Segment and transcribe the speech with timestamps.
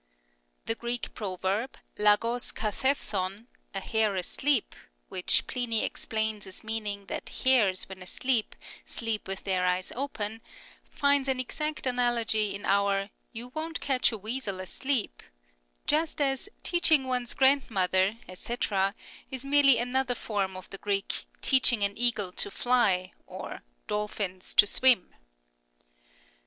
[0.65, 2.53] The Greek proverb Xayw?
[2.55, 4.73] Ka&evZwv(" A hare asleep"),
[5.09, 8.55] which Pliny explains as meaning that hares when asleep
[8.87, 10.41] sleep with their eyes open,
[10.89, 15.21] finds an exact analogy in our" You won't catch a weasel asleep,"
[15.85, 18.55] just as" Teaching one's grand mother," &c.,
[19.29, 24.65] is merely another form of the Greek" Teaching an eagle to fly" or" dolphins to
[24.65, 25.13] swim."